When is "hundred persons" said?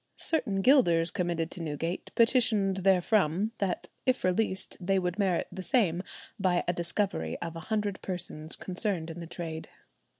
7.69-8.55